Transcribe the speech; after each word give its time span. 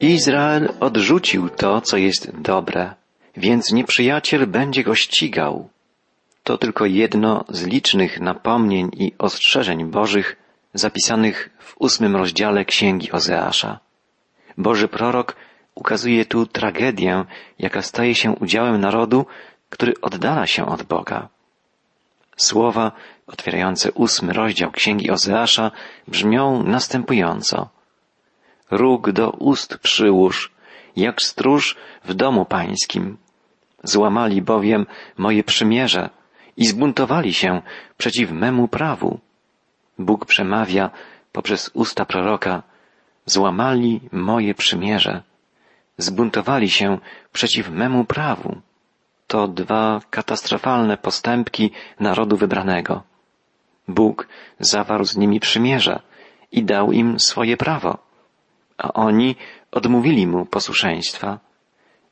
Izrael 0.00 0.68
odrzucił 0.80 1.48
to, 1.48 1.80
co 1.80 1.96
jest 1.96 2.40
dobre, 2.40 2.94
więc 3.36 3.72
nieprzyjaciel 3.72 4.46
będzie 4.46 4.84
go 4.84 4.94
ścigał. 4.94 5.68
To 6.42 6.58
tylko 6.58 6.86
jedno 6.86 7.44
z 7.48 7.66
licznych 7.66 8.20
napomnień 8.20 8.90
i 8.92 9.12
ostrzeżeń 9.18 9.84
Bożych 9.84 10.36
zapisanych 10.74 11.50
w 11.58 11.74
ósmym 11.78 12.16
rozdziale 12.16 12.64
Księgi 12.64 13.12
Ozeasza. 13.12 13.78
Boży 14.58 14.88
prorok 14.88 15.36
ukazuje 15.74 16.24
tu 16.24 16.46
tragedię, 16.46 17.24
jaka 17.58 17.82
staje 17.82 18.14
się 18.14 18.30
udziałem 18.30 18.80
narodu, 18.80 19.26
który 19.70 19.94
oddala 20.02 20.46
się 20.46 20.66
od 20.66 20.82
Boga. 20.82 21.28
Słowa 22.36 22.92
otwierające 23.26 23.92
ósmy 23.92 24.32
rozdział 24.32 24.70
Księgi 24.70 25.10
Ozeasza 25.10 25.70
brzmią 26.08 26.62
następująco. 26.62 27.75
Róg 28.70 29.12
do 29.12 29.30
ust 29.30 29.78
przyłóż, 29.78 30.52
jak 30.96 31.22
stróż 31.22 31.76
w 32.04 32.14
domu 32.14 32.44
pańskim. 32.44 33.16
Złamali 33.82 34.42
bowiem 34.42 34.86
moje 35.18 35.44
przymierze 35.44 36.10
i 36.56 36.66
zbuntowali 36.66 37.34
się 37.34 37.62
przeciw 37.96 38.30
memu 38.30 38.68
prawu. 38.68 39.20
Bóg 39.98 40.26
przemawia 40.26 40.90
poprzez 41.32 41.70
usta 41.74 42.04
proroka, 42.04 42.62
złamali 43.26 44.00
moje 44.12 44.54
przymierze, 44.54 45.22
zbuntowali 45.98 46.70
się 46.70 46.98
przeciw 47.32 47.70
memu 47.70 48.04
prawu. 48.04 48.60
To 49.26 49.48
dwa 49.48 50.00
katastrofalne 50.10 50.96
postępki 50.96 51.70
narodu 52.00 52.36
wybranego. 52.36 53.02
Bóg 53.88 54.28
zawarł 54.60 55.04
z 55.04 55.16
nimi 55.16 55.40
przymierze 55.40 56.02
i 56.52 56.64
dał 56.64 56.92
im 56.92 57.20
swoje 57.20 57.56
prawo, 57.56 58.05
a 58.78 58.92
oni 58.92 59.36
odmówili 59.72 60.26
mu 60.26 60.46
posłuszeństwa, 60.46 61.38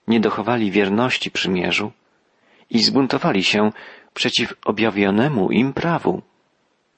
nie 0.08 0.20
dochowali 0.20 0.70
wierności 0.70 1.30
przymierzu 1.30 1.92
i 2.70 2.78
zbuntowali 2.78 3.44
się 3.44 3.70
przeciw 4.14 4.54
objawionemu 4.64 5.50
im 5.50 5.72
prawu. 5.72 6.22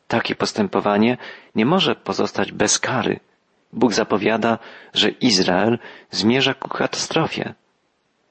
Takie 0.09 0.35
postępowanie 0.35 1.19
nie 1.55 1.67
może 1.67 1.95
pozostać 1.95 2.53
bez 2.53 2.79
kary. 2.79 3.21
Bóg 3.73 3.93
zapowiada, 3.93 4.59
że 4.95 5.09
Izrael 5.09 5.79
zmierza 6.11 6.55
ku 6.55 6.69
katastrofie. 6.69 7.55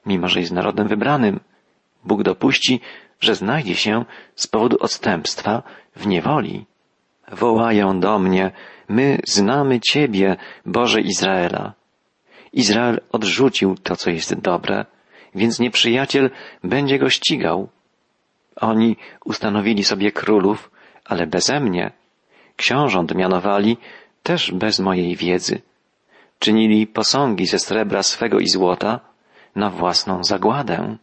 Mimo, 0.06 0.28
że 0.28 0.40
jest 0.40 0.52
narodem 0.52 0.88
wybranym, 0.88 1.40
Bóg 2.04 2.22
dopuści, 2.22 2.80
że 3.20 3.34
znajdzie 3.34 3.74
się 3.74 4.04
z 4.34 4.46
powodu 4.46 4.76
odstępstwa 4.80 5.62
w 5.96 6.06
niewoli. 6.06 6.66
Wołają 7.32 8.00
do 8.00 8.18
mnie, 8.18 8.50
my 8.88 9.18
znamy 9.24 9.80
Ciebie, 9.80 10.36
Boże 10.66 11.00
Izraela. 11.00 11.72
Izrael 12.52 13.00
odrzucił 13.12 13.74
to, 13.82 13.96
co 13.96 14.10
jest 14.10 14.34
dobre, 14.34 14.84
więc 15.34 15.58
nieprzyjaciel 15.58 16.30
będzie 16.64 16.98
go 16.98 17.10
ścigał. 17.10 17.68
Oni 18.56 18.96
ustanowili 19.24 19.84
sobie 19.84 20.12
królów, 20.12 20.70
ale 21.04 21.26
beze 21.26 21.60
mnie. 21.60 21.90
Książąt 22.56 23.14
mianowali 23.14 23.76
też 24.22 24.52
bez 24.52 24.80
mojej 24.80 25.16
wiedzy. 25.16 25.62
Czynili 26.38 26.86
posągi 26.86 27.46
ze 27.46 27.58
srebra 27.58 28.02
swego 28.02 28.38
i 28.38 28.48
złota 28.48 29.00
na 29.56 29.70
własną 29.70 30.24
zagładę. 30.24 30.96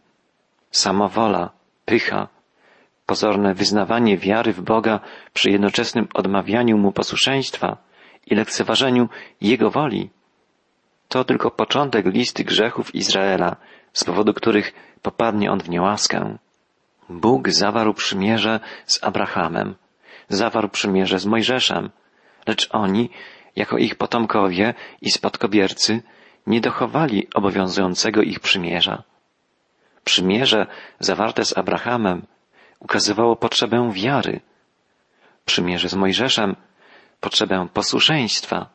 Samowola, 0.70 1.50
pycha, 1.84 2.28
pozorne 3.06 3.54
wyznawanie 3.54 4.18
wiary 4.18 4.52
w 4.52 4.60
Boga 4.60 5.00
przy 5.32 5.50
jednoczesnym 5.50 6.08
odmawianiu 6.14 6.78
Mu 6.78 6.92
posłuszeństwa 6.92 7.76
i 8.26 8.34
lekceważeniu 8.34 9.08
Jego 9.40 9.70
woli. 9.70 10.10
To 11.08 11.24
tylko 11.24 11.50
początek 11.50 12.06
listy 12.06 12.44
grzechów 12.44 12.94
Izraela, 12.94 13.56
z 13.92 14.04
powodu 14.04 14.34
których 14.34 14.72
popadnie 15.02 15.52
on 15.52 15.60
w 15.60 15.68
niełaskę. 15.68 16.38
Bóg 17.08 17.50
zawarł 17.50 17.94
przymierze 17.94 18.60
z 18.86 19.04
Abrahamem, 19.04 19.74
zawarł 20.28 20.68
przymierze 20.68 21.18
z 21.18 21.26
Mojżeszem, 21.26 21.90
lecz 22.46 22.68
oni, 22.70 23.10
jako 23.56 23.78
ich 23.78 23.94
potomkowie 23.94 24.74
i 25.00 25.10
spadkobiercy, 25.10 26.02
nie 26.46 26.60
dochowali 26.60 27.28
obowiązującego 27.34 28.22
ich 28.22 28.40
przymierza. 28.40 29.02
Przymierze 30.04 30.66
zawarte 30.98 31.44
z 31.44 31.58
Abrahamem 31.58 32.26
ukazywało 32.80 33.36
potrzebę 33.36 33.90
wiary. 33.92 34.40
Przymierze 35.44 35.88
z 35.88 35.94
Mojżeszem 35.94 36.56
potrzebę 37.20 37.68
posłuszeństwa. 37.72 38.68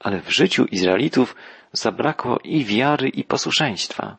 Ale 0.00 0.20
w 0.20 0.30
życiu 0.30 0.64
Izraelitów 0.64 1.36
zabrakło 1.72 2.38
i 2.44 2.64
wiary, 2.64 3.08
i 3.08 3.24
posłuszeństwa. 3.24 4.16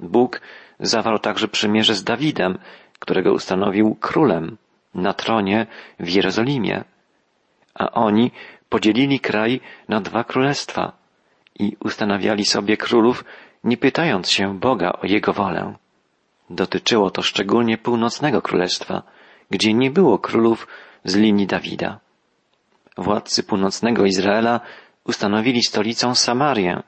Bóg 0.00 0.40
zawarł 0.80 1.18
także 1.18 1.48
przymierze 1.48 1.94
z 1.94 2.04
Dawidem, 2.04 2.58
którego 2.98 3.32
ustanowił 3.32 3.94
królem 3.94 4.56
na 4.94 5.12
tronie 5.12 5.66
w 6.00 6.08
Jerozolimie. 6.08 6.84
A 7.74 7.90
oni 7.90 8.30
podzielili 8.68 9.20
kraj 9.20 9.60
na 9.88 10.00
dwa 10.00 10.24
królestwa 10.24 10.92
i 11.58 11.76
ustanawiali 11.84 12.44
sobie 12.44 12.76
królów, 12.76 13.24
nie 13.64 13.76
pytając 13.76 14.30
się 14.30 14.58
Boga 14.58 14.92
o 14.92 15.06
jego 15.06 15.32
wolę. 15.32 15.74
Dotyczyło 16.52 17.10
to 17.10 17.22
szczególnie 17.22 17.78
północnego 17.78 18.42
królestwa, 18.42 19.02
gdzie 19.50 19.74
nie 19.74 19.90
było 19.90 20.18
królów 20.18 20.66
z 21.04 21.16
linii 21.16 21.46
Dawida. 21.46 22.00
Władcy 22.96 23.42
północnego 23.42 24.04
Izraela 24.04 24.60
ustanowili 25.04 25.62
stolicą 25.62 26.14
Samarię 26.14 26.82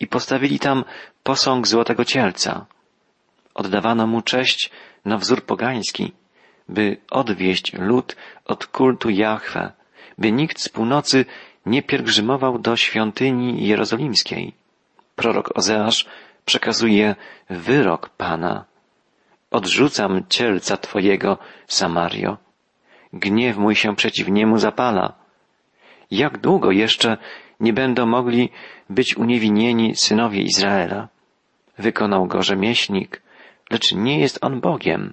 i 0.00 0.06
postawili 0.06 0.58
tam 0.58 0.84
posąg 1.22 1.66
złotego 1.66 2.04
cielca. 2.04 2.66
Oddawano 3.54 4.06
mu 4.06 4.22
cześć 4.22 4.70
na 5.04 5.16
wzór 5.16 5.44
pogański, 5.44 6.12
by 6.68 6.96
odwieść 7.10 7.72
lud 7.72 8.16
od 8.44 8.66
kultu 8.66 9.10
Jahwe, 9.10 9.72
by 10.18 10.32
nikt 10.32 10.60
z 10.60 10.68
północy 10.68 11.24
nie 11.66 11.82
pielgrzymował 11.82 12.58
do 12.58 12.76
świątyni 12.76 13.66
jerozolimskiej. 13.66 14.52
Prorok 15.16 15.58
Ozeasz 15.58 16.06
przekazuje 16.44 17.16
wyrok 17.50 18.08
Pana. 18.08 18.69
Odrzucam 19.50 20.24
cielca 20.28 20.76
Twojego, 20.76 21.38
Samario. 21.66 22.36
Gniew 23.12 23.56
mój 23.56 23.74
się 23.74 23.96
przeciw 23.96 24.28
niemu 24.28 24.58
zapala. 24.58 25.12
Jak 26.10 26.38
długo 26.38 26.70
jeszcze 26.70 27.16
nie 27.60 27.72
będą 27.72 28.06
mogli 28.06 28.50
być 28.90 29.16
uniewinnieni 29.16 29.96
synowie 29.96 30.42
Izraela? 30.42 31.08
Wykonał 31.78 32.26
go 32.26 32.42
rzemieślnik, 32.42 33.22
lecz 33.70 33.92
nie 33.92 34.20
jest 34.20 34.38
on 34.40 34.60
Bogiem. 34.60 35.12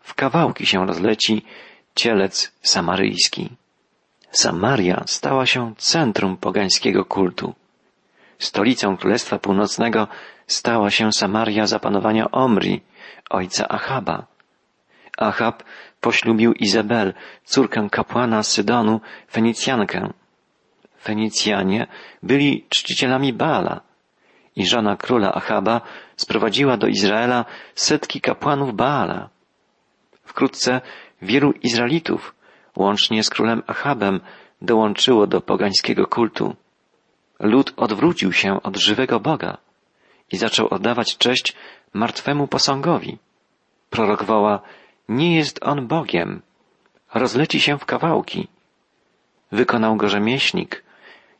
W 0.00 0.14
kawałki 0.14 0.66
się 0.66 0.86
rozleci 0.86 1.42
cielec 1.94 2.52
samaryjski. 2.62 3.50
Samaria 4.30 5.02
stała 5.06 5.46
się 5.46 5.74
centrum 5.76 6.36
pogańskiego 6.36 7.04
kultu. 7.04 7.54
Stolicą 8.38 8.96
Królestwa 8.96 9.38
Północnego 9.38 10.08
stała 10.46 10.90
się 10.90 11.12
Samaria 11.12 11.66
za 11.66 11.78
panowania 11.78 12.30
Omri, 12.30 12.80
ojca 13.30 13.68
Achaba. 13.68 14.26
Achab 15.18 15.62
poślubił 16.00 16.52
Izabel, 16.52 17.14
córkę 17.44 17.88
kapłana 17.90 18.42
Sydonu, 18.42 19.00
Fenicjankę. 19.30 20.12
Fenicjanie 21.02 21.86
byli 22.22 22.66
czcicielami 22.68 23.32
Baala 23.32 23.80
i 24.56 24.66
żona 24.66 24.96
króla 24.96 25.34
Achaba 25.34 25.80
sprowadziła 26.16 26.76
do 26.76 26.86
Izraela 26.86 27.44
setki 27.74 28.20
kapłanów 28.20 28.74
Baala. 28.74 29.28
Wkrótce 30.24 30.80
wielu 31.22 31.52
Izraelitów, 31.52 32.34
łącznie 32.76 33.24
z 33.24 33.30
królem 33.30 33.62
Achabem, 33.66 34.20
dołączyło 34.62 35.26
do 35.26 35.40
pogańskiego 35.40 36.06
kultu. 36.06 36.56
Lud 37.40 37.72
odwrócił 37.76 38.32
się 38.32 38.62
od 38.62 38.76
żywego 38.76 39.20
Boga 39.20 39.58
i 40.32 40.36
zaczął 40.36 40.68
oddawać 40.70 41.16
cześć 41.18 41.56
martwemu 41.94 42.46
posągowi. 42.46 43.18
Prorok 43.90 44.24
woła, 44.24 44.60
nie 45.08 45.36
jest 45.36 45.58
on 45.62 45.86
Bogiem, 45.86 46.42
rozleci 47.14 47.60
się 47.60 47.78
w 47.78 47.84
kawałki. 47.84 48.48
Wykonał 49.52 49.96
go 49.96 50.08
rzemieślnik, 50.08 50.84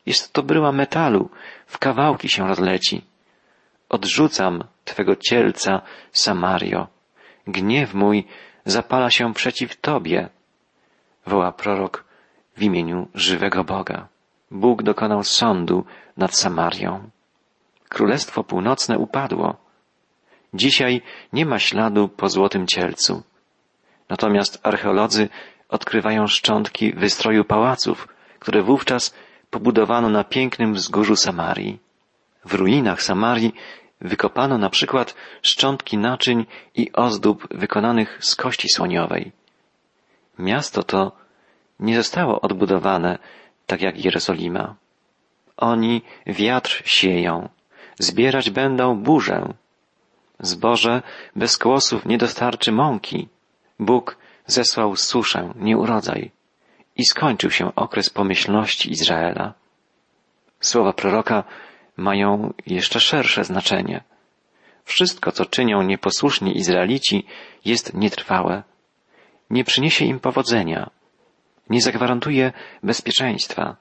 jest 0.05 0.33
to 0.33 0.43
bryła 0.43 0.71
metalu, 0.71 1.29
w 1.67 1.77
kawałki 1.77 2.29
się 2.29 2.47
rozleci. 2.47 3.01
Odrzucam 3.89 4.63
Twego 4.85 5.15
cielca, 5.15 5.81
Samario. 6.11 6.87
Gniew 7.47 7.93
mój 7.93 8.27
zapala 8.65 9.09
się 9.09 9.33
przeciw 9.33 9.75
Tobie, 9.75 10.29
woła 11.25 11.51
prorok 11.51 12.03
w 12.57 12.61
imieniu 12.63 13.07
żywego 13.13 13.63
Boga. 13.63 14.07
Bóg 14.51 14.83
dokonał 14.83 15.23
sądu 15.23 15.85
nad 16.17 16.35
Samarią. 16.35 17.09
Królestwo 17.89 18.43
Północne 18.43 18.97
upadło. 18.97 19.55
Dzisiaj 20.53 21.01
nie 21.33 21.45
ma 21.45 21.59
śladu 21.59 22.07
po 22.07 22.29
złotym 22.29 22.67
cielcu. 22.67 23.23
Natomiast 24.09 24.59
archeolodzy 24.63 25.29
odkrywają 25.69 26.27
szczątki 26.27 26.93
wystroju 26.93 27.43
pałaców, 27.43 28.07
które 28.39 28.63
wówczas 28.63 29.15
pobudowano 29.49 30.09
na 30.09 30.23
pięknym 30.23 30.73
wzgórzu 30.73 31.15
Samarii. 31.15 31.79
W 32.45 32.53
ruinach 32.53 33.03
Samarii 33.03 33.53
wykopano 34.01 34.57
na 34.57 34.69
przykład 34.69 35.15
szczątki 35.41 35.97
naczyń 35.97 36.45
i 36.75 36.91
ozdób 36.93 37.47
wykonanych 37.51 38.17
z 38.21 38.35
kości 38.35 38.69
słoniowej. 38.69 39.31
Miasto 40.39 40.83
to 40.83 41.11
nie 41.79 41.97
zostało 41.97 42.41
odbudowane 42.41 43.19
tak 43.65 43.81
jak 43.81 44.05
Jerozolima. 44.05 44.75
Oni 45.57 46.01
wiatr 46.27 46.81
sieją, 46.85 47.49
zbierać 47.99 48.49
będą 48.49 48.95
burzę. 48.95 49.53
Zboże 50.41 51.01
bez 51.35 51.57
kłosów 51.57 52.05
nie 52.05 52.17
dostarczy 52.17 52.71
mąki. 52.71 53.29
Bóg 53.79 54.17
zesłał 54.45 54.95
suszę, 54.95 55.53
nieurodzaj. 55.55 56.31
I 56.95 57.05
skończył 57.05 57.51
się 57.51 57.75
okres 57.75 58.09
pomyślności 58.09 58.91
Izraela. 58.91 59.53
Słowa 60.59 60.93
proroka 60.93 61.43
mają 61.97 62.53
jeszcze 62.65 62.99
szersze 62.99 63.43
znaczenie. 63.43 64.03
Wszystko, 64.83 65.31
co 65.31 65.45
czynią 65.45 65.81
nieposłuszni 65.81 66.57
Izraelici, 66.57 67.25
jest 67.65 67.93
nietrwałe. 67.93 68.63
Nie 69.49 69.63
przyniesie 69.63 70.05
im 70.05 70.19
powodzenia. 70.19 70.89
Nie 71.69 71.81
zagwarantuje 71.81 72.53
bezpieczeństwa. 72.83 73.75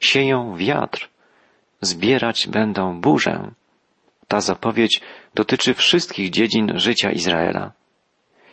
Sieją 0.00 0.56
wiatr, 0.56 1.08
zbierać 1.80 2.48
będą 2.48 3.00
burzę. 3.00 3.50
Ta 4.32 4.40
zapowiedź 4.40 5.00
dotyczy 5.34 5.74
wszystkich 5.74 6.30
dziedzin 6.30 6.72
życia 6.74 7.10
Izraela. 7.10 7.72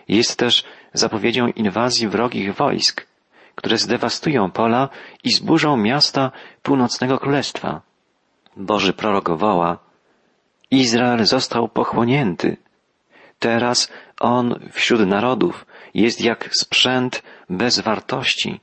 Jest 0.08 0.40
też 0.40 0.64
zapowiedzią 0.94 1.48
inwazji 1.48 2.08
wrogich 2.08 2.56
wojsk, 2.56 3.08
które 3.56 3.78
zdewastują 3.78 4.52
pola 4.52 4.90
i 5.24 5.31
zburzą 5.31 5.78
miasta 5.78 6.31
północnego 6.64 7.18
królestwa. 7.18 7.81
Boży 8.58 8.94
prorok 8.94 9.30
woła, 9.30 9.78
Izrael 10.72 11.26
został 11.26 11.70
pochłonięty. 11.70 12.58
Teraz 13.40 13.92
on 14.20 14.60
wśród 14.72 15.08
narodów 15.08 15.66
jest 15.94 16.22
jak 16.22 16.50
sprzęt 16.52 17.24
bez 17.50 17.80
wartości. 17.80 18.60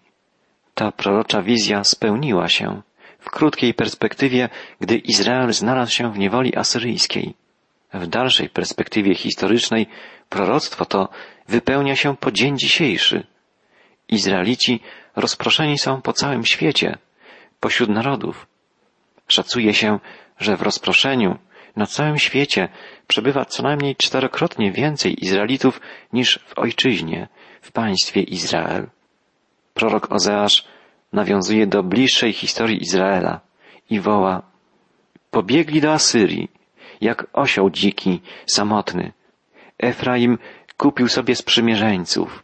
Ta 0.75 0.93
prorocza 0.93 1.43
wizja 1.43 1.85
spełniła 1.85 2.49
się 2.49 2.83
w 3.27 3.31
krótkiej 3.31 3.75
perspektywie, 3.75 4.49
gdy 4.81 4.97
Izrael 4.97 5.53
znalazł 5.53 5.93
się 5.93 6.13
w 6.13 6.19
niewoli 6.19 6.57
asyryjskiej. 6.57 7.35
W 7.95 8.07
dalszej 8.07 8.49
perspektywie 8.49 9.15
historycznej 9.15 9.87
proroctwo 10.29 10.85
to 10.85 11.09
wypełnia 11.49 11.97
się 11.97 12.17
po 12.17 12.33
dzień 12.33 12.59
dzisiejszy. 12.59 13.27
Izraelici 14.09 14.81
rozproszeni 15.17 15.79
są 15.79 16.03
po 16.03 16.13
całym 16.13 16.45
świecie, 16.45 16.99
pośród 17.61 17.89
narodów. 17.91 18.47
Szacuje 19.29 19.75
się, 19.75 19.99
że 20.39 20.57
w 20.57 20.63
rozproszeniu 20.63 21.39
na 21.77 21.87
całym 21.87 22.19
świecie 22.19 22.69
przebywa 23.07 23.45
co 23.45 23.63
najmniej 23.63 23.97
czterokrotnie 23.97 24.73
więcej 24.73 25.25
Izraelitów 25.25 25.81
niż 26.13 26.39
w 26.47 26.59
ojczyźnie, 26.59 27.29
w 27.61 27.73
państwie 27.73 28.21
Izrael. 28.23 28.87
Prorok 29.75 30.13
Ozeasz 30.13 30.76
nawiązuje 31.17 31.67
do 31.67 31.83
bliższej 31.83 32.33
historii 32.33 32.83
Izraela 32.83 33.41
i 33.91 34.01
woła 34.01 34.43
Pobiegli 35.31 35.81
do 35.81 35.93
Asyrii, 35.93 36.49
jak 37.01 37.27
osioł 37.33 37.71
dziki, 37.71 38.21
samotny. 38.47 39.13
Efraim 39.79 40.39
kupił 40.77 41.09
sobie 41.09 41.35
sprzymierzeńców. 41.35 42.43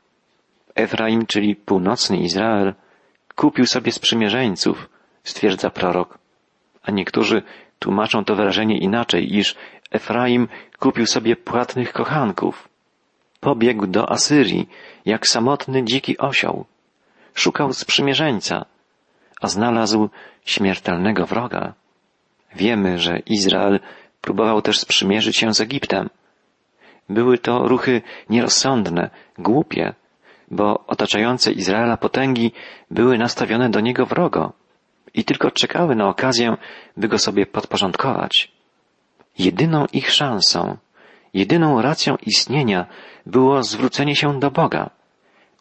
Efraim, 0.75 1.27
czyli 1.27 1.57
północny 1.57 2.17
Izrael, 2.17 2.75
kupił 3.35 3.67
sobie 3.67 3.93
sprzymierzeńców, 3.93 4.89
stwierdza 5.25 5.71
prorok. 5.71 6.19
A 6.83 6.91
niektórzy 6.91 7.43
tłumaczą 7.79 8.25
to 8.25 8.35
wyrażenie 8.35 8.79
inaczej, 8.79 9.37
iż 9.37 9.57
Efraim 9.91 10.49
kupił 10.79 11.07
sobie 11.07 11.37
płatnych 11.37 11.93
kochanków. 11.93 12.69
Pobiegł 13.41 13.87
do 13.87 14.11
Asyrii, 14.11 14.69
jak 15.05 15.27
samotny 15.27 15.85
dziki 15.85 16.19
osioł. 16.19 16.65
Szukał 17.35 17.73
sprzymierzeńca, 17.73 18.65
a 19.41 19.49
znalazł 19.49 20.09
śmiertelnego 20.45 21.27
wroga. 21.27 21.75
Wiemy, 22.55 22.99
że 22.99 23.19
Izrael 23.19 23.81
próbował 24.21 24.63
też 24.63 24.79
sprzymierzyć 24.79 25.37
się 25.37 25.55
z 25.55 25.61
Egiptem. 25.61 26.11
Były 27.09 27.39
to 27.39 27.69
ruchy 27.69 28.03
nierozsądne, 28.31 29.11
głupie, 29.39 29.95
bo 30.51 30.87
otaczające 30.87 31.53
Izraela 31.53 31.97
potęgi 31.97 32.53
były 32.91 33.19
nastawione 33.19 33.71
do 33.71 33.81
niego 33.81 34.07
wrogo 34.07 34.53
i 35.15 35.25
tylko 35.25 35.51
czekały 35.51 35.95
na 35.97 36.09
okazję, 36.09 36.57
by 36.97 37.09
go 37.09 37.19
sobie 37.19 37.47
podporządkować. 37.47 38.53
Jedyną 39.39 39.87
ich 39.93 40.11
szansą, 40.11 40.77
jedyną 41.35 41.83
racją 41.83 42.17
istnienia 42.27 42.87
było 43.27 43.63
zwrócenie 43.63 44.17
się 44.17 44.41
do 44.41 44.51
Boga, 44.51 44.91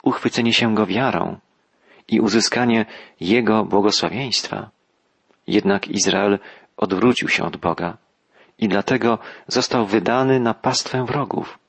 uchwycenie 0.04 0.54
się 0.54 0.76
Go 0.76 0.86
wiarą 0.86 1.40
i 2.12 2.20
uzyskanie 2.20 2.86
Jego 3.20 3.66
błogosławieństwa. 3.66 4.70
Jednak 5.48 5.88
Izrael 5.88 6.40
odwrócił 6.78 7.28
się 7.28 7.44
od 7.44 7.58
Boga 7.58 7.98
i 8.58 8.68
dlatego 8.68 9.20
został 9.48 9.86
wydany 9.86 10.40
na 10.40 10.54
pastwę 10.54 11.06
wrogów. 11.06 11.60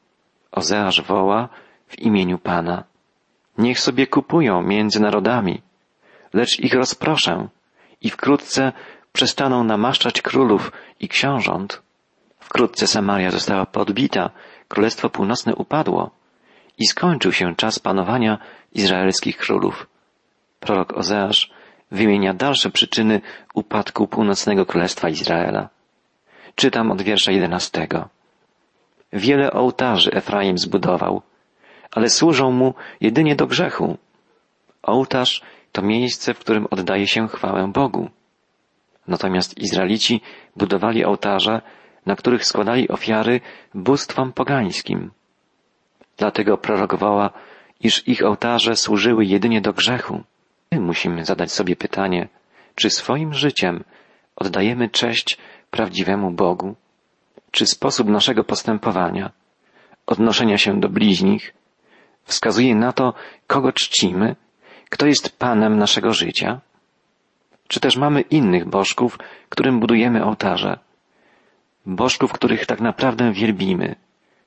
Ozeasz 0.52 1.02
woła 1.02 1.48
w 1.88 1.98
imieniu 1.98 2.38
Pana. 2.38 2.84
Niech 3.58 3.80
sobie 3.80 4.06
kupują 4.06 4.62
między 4.62 5.00
narodami, 5.00 5.62
lecz 6.32 6.60
ich 6.60 6.74
rozproszę 6.74 7.48
i 8.00 8.10
wkrótce 8.10 8.72
przestaną 9.12 9.64
namaszczać 9.64 10.22
królów 10.22 10.72
i 11.00 11.08
książąt. 11.08 11.82
Wkrótce 12.38 12.86
Samaria 12.86 13.30
została 13.30 13.66
podbita, 13.66 14.30
królestwo 14.68 15.10
północne 15.10 15.54
upadło 15.54 16.10
i 16.78 16.86
skończył 16.86 17.32
się 17.32 17.54
czas 17.56 17.78
panowania 17.78 18.38
izraelskich 18.72 19.36
królów. 19.36 19.91
Prorok 20.62 20.96
Ozeasz 20.96 21.50
wymienia 21.90 22.34
dalsze 22.34 22.70
przyczyny 22.70 23.20
upadku 23.54 24.06
północnego 24.06 24.66
królestwa 24.66 25.08
Izraela. 25.08 25.68
Czytam 26.54 26.90
od 26.90 27.02
wiersza 27.02 27.32
jedenastego. 27.32 28.08
Wiele 29.12 29.52
ołtarzy 29.52 30.12
Efraim 30.12 30.58
zbudował, 30.58 31.22
ale 31.90 32.10
służą 32.10 32.50
mu 32.50 32.74
jedynie 33.00 33.36
do 33.36 33.46
grzechu. 33.46 33.98
Ołtarz 34.82 35.42
to 35.72 35.82
miejsce, 35.82 36.34
w 36.34 36.38
którym 36.38 36.66
oddaje 36.70 37.06
się 37.06 37.28
chwałę 37.28 37.72
Bogu. 37.72 38.10
Natomiast 39.08 39.58
Izraelici 39.58 40.20
budowali 40.56 41.04
ołtarze, 41.04 41.60
na 42.06 42.16
których 42.16 42.44
składali 42.44 42.88
ofiary 42.88 43.40
bóstwom 43.74 44.32
pogańskim. 44.32 45.10
Dlatego 46.16 46.58
prorokowała, 46.58 47.30
iż 47.80 48.08
ich 48.08 48.24
ołtarze 48.24 48.76
służyły 48.76 49.24
jedynie 49.24 49.60
do 49.60 49.72
grzechu. 49.72 50.22
My 50.72 50.80
musimy 50.80 51.24
zadać 51.24 51.52
sobie 51.52 51.76
pytanie, 51.76 52.28
czy 52.74 52.90
swoim 52.90 53.34
życiem 53.34 53.84
oddajemy 54.36 54.88
cześć 54.88 55.38
prawdziwemu 55.70 56.30
Bogu? 56.30 56.74
Czy 57.50 57.66
sposób 57.66 58.08
naszego 58.08 58.44
postępowania, 58.44 59.30
odnoszenia 60.06 60.58
się 60.58 60.80
do 60.80 60.88
bliźnich, 60.88 61.54
wskazuje 62.24 62.74
na 62.74 62.92
to, 62.92 63.14
kogo 63.46 63.72
czcimy, 63.72 64.36
kto 64.90 65.06
jest 65.06 65.38
Panem 65.38 65.78
naszego 65.78 66.12
życia? 66.12 66.60
Czy 67.68 67.80
też 67.80 67.96
mamy 67.96 68.20
innych 68.20 68.68
bożków, 68.68 69.18
którym 69.48 69.80
budujemy 69.80 70.24
ołtarze? 70.24 70.78
Bożków, 71.86 72.32
których 72.32 72.66
tak 72.66 72.80
naprawdę 72.80 73.32
wielbimy, 73.32 73.94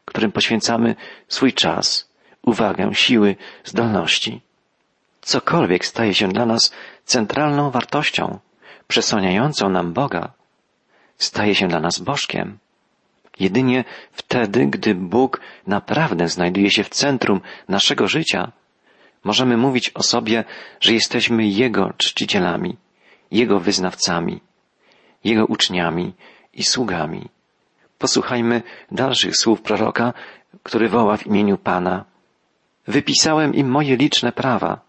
którym 0.06 0.32
poświęcamy 0.32 0.96
swój 1.28 1.54
czas, 1.54 2.10
uwagę, 2.42 2.94
siły, 2.94 3.36
zdolności. 3.64 4.45
Cokolwiek 5.26 5.86
staje 5.86 6.14
się 6.14 6.28
dla 6.28 6.46
nas 6.46 6.72
centralną 7.06 7.72
wartością, 7.72 8.40
przesłaniającą 8.88 9.70
nam 9.70 9.94
Boga, 9.94 10.34
staje 11.18 11.56
się 11.56 11.68
dla 11.68 11.80
nas 11.80 12.00
Bożkiem. 12.00 12.58
Jedynie 13.40 13.84
wtedy, 14.12 14.66
gdy 14.66 14.96
Bóg 14.96 15.42
naprawdę 15.68 16.28
znajduje 16.28 16.72
się 16.72 16.84
w 16.84 16.90
centrum 16.90 17.42
naszego 17.70 18.08
życia, 18.08 18.52
możemy 19.24 19.58
mówić 19.58 19.90
o 19.90 20.04
sobie, 20.04 20.44
że 20.80 20.94
jesteśmy 20.94 21.48
Jego 21.48 21.94
czcicielami, 21.98 22.78
Jego 23.32 23.60
wyznawcami, 23.60 24.42
Jego 25.24 25.46
uczniami 25.46 26.14
i 26.54 26.64
sługami. 26.64 27.30
Posłuchajmy 27.98 28.62
dalszych 28.92 29.38
słów 29.38 29.62
proroka, 29.62 30.14
który 30.64 30.90
woła 30.90 31.18
w 31.18 31.26
imieniu 31.26 31.58
Pana. 31.58 32.06
Wypisałem 32.88 33.54
im 33.54 33.68
moje 33.70 33.98
liczne 33.98 34.32
prawa, 34.32 34.85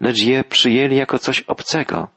lecz 0.00 0.22
je 0.22 0.44
przyjęli 0.44 0.96
jako 0.96 1.18
coś 1.18 1.40
obcego. 1.40 2.08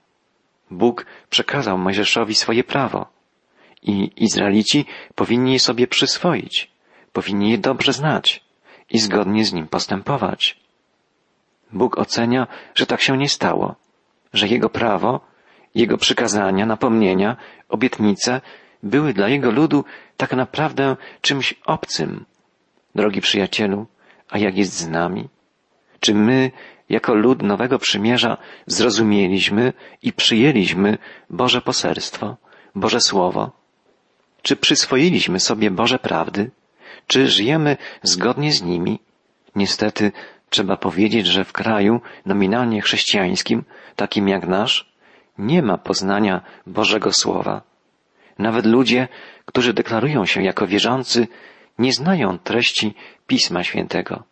Bóg 0.71 1.05
przekazał 1.29 1.77
Mojżeszowi 1.77 2.35
swoje 2.35 2.63
prawo 2.63 3.05
i 3.81 4.11
Izraelici 4.15 4.85
powinni 5.15 5.53
je 5.53 5.59
sobie 5.59 5.87
przyswoić, 5.87 6.71
powinni 7.13 7.51
je 7.51 7.57
dobrze 7.57 7.93
znać 7.93 8.43
i 8.89 8.99
zgodnie 8.99 9.45
z 9.45 9.53
nim 9.53 9.67
postępować. 9.67 10.59
Bóg 11.73 11.97
ocenia, 11.97 12.47
że 12.75 12.85
tak 12.85 13.01
się 13.01 13.17
nie 13.17 13.29
stało, 13.29 13.75
że 14.33 14.47
Jego 14.47 14.69
prawo, 14.69 15.19
Jego 15.75 15.97
przykazania, 15.97 16.65
napomnienia, 16.65 17.37
obietnice 17.69 18.41
były 18.83 19.13
dla 19.13 19.27
Jego 19.27 19.51
ludu 19.51 19.85
tak 20.17 20.33
naprawdę 20.33 20.95
czymś 21.21 21.53
obcym. 21.65 22.25
Drogi 22.95 23.21
przyjacielu, 23.21 23.87
a 24.29 24.37
jak 24.37 24.57
jest 24.57 24.73
z 24.73 24.87
nami? 24.87 25.29
Czy 25.99 26.13
my, 26.15 26.51
jako 26.91 27.13
lud 27.13 27.43
Nowego 27.43 27.79
Przymierza, 27.79 28.37
zrozumieliśmy 28.67 29.73
i 30.01 30.13
przyjęliśmy 30.13 30.97
Boże 31.29 31.61
poselstwo, 31.61 32.37
Boże 32.75 32.99
Słowo? 32.99 33.51
Czy 34.41 34.55
przyswoiliśmy 34.55 35.39
sobie 35.39 35.71
Boże 35.71 35.99
prawdy? 35.99 36.51
Czy 37.07 37.27
żyjemy 37.27 37.77
zgodnie 38.03 38.53
z 38.53 38.61
nimi? 38.61 38.99
Niestety 39.55 40.11
trzeba 40.49 40.77
powiedzieć, 40.77 41.27
że 41.27 41.43
w 41.43 41.53
kraju 41.53 42.01
nominalnie 42.25 42.81
chrześcijańskim, 42.81 43.63
takim 43.95 44.27
jak 44.27 44.47
nasz, 44.47 44.91
nie 45.37 45.61
ma 45.61 45.77
poznania 45.77 46.41
Bożego 46.67 47.13
Słowa. 47.13 47.61
Nawet 48.39 48.65
ludzie, 48.65 49.07
którzy 49.45 49.73
deklarują 49.73 50.25
się 50.25 50.43
jako 50.43 50.67
wierzący, 50.67 51.27
nie 51.79 51.93
znają 51.93 52.39
treści 52.39 52.95
Pisma 53.27 53.63
Świętego, 53.63 54.23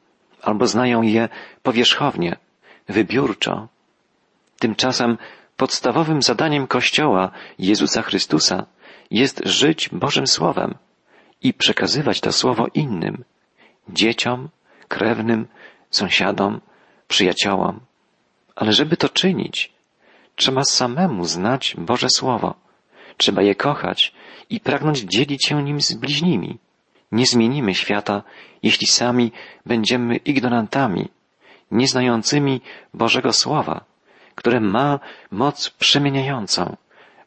albo 0.42 0.68
znają 0.68 1.02
je 1.02 1.30
powierzchownie, 1.64 2.36
wybiórczo. 2.90 3.68
Tymczasem 4.60 5.18
podstawowym 5.58 6.22
zadaniem 6.22 6.68
Kościoła 6.68 7.32
Jezusa 7.60 8.02
Chrystusa 8.02 8.66
jest 9.12 9.42
żyć 9.46 9.90
Bożym 9.90 10.28
Słowem 10.28 10.76
i 11.42 11.54
przekazywać 11.54 12.22
to 12.22 12.32
Słowo 12.32 12.68
innym, 12.74 13.24
dzieciom, 13.90 14.50
krewnym, 14.88 15.48
sąsiadom, 15.92 16.62
przyjaciołom. 17.08 17.80
Ale 18.56 18.74
żeby 18.74 18.98
to 18.98 19.10
czynić, 19.10 19.72
trzeba 20.36 20.64
samemu 20.64 21.26
znać 21.26 21.76
Boże 21.78 22.10
Słowo. 22.10 22.56
Trzeba 23.18 23.42
je 23.42 23.56
kochać 23.56 24.14
i 24.50 24.60
pragnąć 24.60 25.00
dzielić 25.00 25.46
się 25.46 25.64
nim 25.64 25.82
z 25.82 25.94
bliźnimi. 25.94 26.58
Nie 27.12 27.26
zmienimy 27.26 27.76
świata, 27.76 28.24
jeśli 28.64 28.88
sami 28.88 29.32
będziemy 29.66 30.16
ignorantami, 30.16 31.10
nieznającymi 31.72 32.62
Bożego 32.94 33.34
Słowa, 33.34 33.86
które 34.36 34.60
ma 34.60 35.00
moc 35.32 35.70
przemieniającą, 35.70 36.76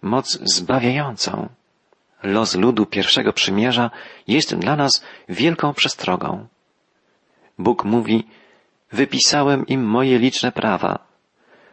moc 0.03 0.39
zbawiającą. 0.43 1.49
Los 2.23 2.55
ludu 2.55 2.87
pierwszego 2.87 3.33
przymierza 3.33 3.91
jest 4.29 4.55
dla 4.55 4.77
nas 4.77 5.05
wielką 5.29 5.75
przestrogą. 5.75 6.47
Bóg 7.59 7.85
mówi, 7.85 8.27
wypisałem 8.93 9.67
im 9.67 9.85
moje 9.85 10.19
liczne 10.19 10.53
prawa, 10.53 10.99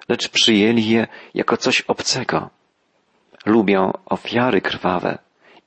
lecz 0.09 0.29
przyjęli 0.29 0.85
je 0.85 1.07
jako 1.33 1.57
coś 1.57 1.81
obcego. 1.81 2.49
Lubią 3.45 3.93
ofiary 4.05 4.61
krwawe 4.61 5.17